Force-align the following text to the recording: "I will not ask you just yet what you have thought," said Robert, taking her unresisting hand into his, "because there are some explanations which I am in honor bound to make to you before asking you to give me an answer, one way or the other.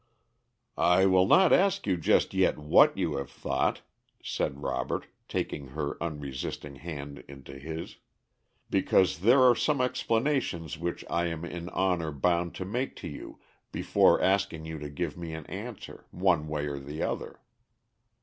"I 0.79 1.05
will 1.05 1.27
not 1.27 1.53
ask 1.53 1.85
you 1.85 1.95
just 1.95 2.33
yet 2.33 2.57
what 2.57 2.97
you 2.97 3.17
have 3.17 3.29
thought," 3.29 3.81
said 4.23 4.63
Robert, 4.63 5.05
taking 5.29 5.67
her 5.67 6.01
unresisting 6.01 6.77
hand 6.77 7.23
into 7.27 7.59
his, 7.59 7.97
"because 8.67 9.19
there 9.19 9.43
are 9.43 9.53
some 9.53 9.79
explanations 9.79 10.79
which 10.79 11.05
I 11.07 11.27
am 11.27 11.45
in 11.45 11.69
honor 11.69 12.11
bound 12.11 12.55
to 12.55 12.65
make 12.65 12.95
to 12.95 13.07
you 13.07 13.37
before 13.71 14.19
asking 14.19 14.65
you 14.65 14.79
to 14.79 14.89
give 14.89 15.15
me 15.17 15.35
an 15.35 15.45
answer, 15.45 16.07
one 16.09 16.47
way 16.47 16.65
or 16.65 16.79
the 16.79 17.03
other. 17.03 17.39